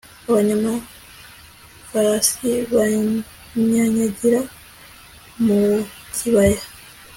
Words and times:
abanyamafarasi 0.27 2.49
banyanyagira 2.73 4.39
mu 5.45 5.61
kibaya 6.15 6.61